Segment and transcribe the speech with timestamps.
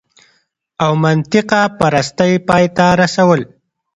[0.83, 3.39] او منطقه پرستۍ پای ته رسول